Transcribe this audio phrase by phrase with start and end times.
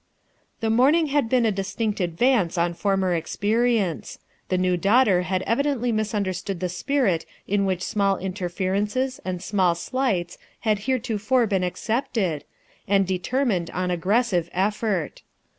[0.61, 4.17] The morning had been a distinct advance on former experiences.
[4.49, 9.43] The new daughter had evi den try misunderstood the spirit in which small interferences and
[9.43, 12.45] small slights had heretofore been accepted,
[12.87, 15.21] and determined on aggressive ef fort.